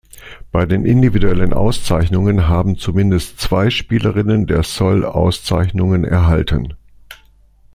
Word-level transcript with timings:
Bei 0.51 0.65
den 0.65 0.83
individuellen 0.83 1.53
Auszeichnungen 1.53 2.47
haben 2.47 2.75
zumindest 2.75 3.39
zwei 3.39 3.69
Spielerinnen 3.69 4.47
der 4.47 4.63
Sol 4.63 5.05
Auszeichnungen 5.05 6.05
erhalten. 6.05 6.73